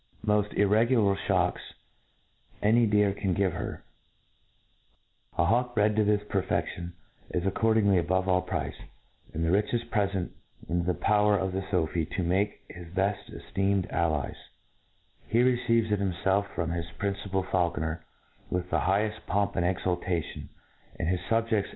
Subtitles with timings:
[0.25, 1.73] rooft irrie^ulv ifeapks
[2.61, 3.83] any deer can give heir,
[5.35, 6.91] 4 Jiawk bred tg this perfeftipn
[7.31, 8.75] is accordingly a^ Jjove all price,
[9.33, 10.29] and the richcft prefetit
[10.67, 14.35] in the power pf the Sophi to make to hi^ beil eftcemcd allies*
[15.27, 17.99] He receives itjbiinfelf from his principal faulconer
[18.49, 20.47] with the higheft pomp and c^^ultation,
[20.97, 21.67] and his fubjeds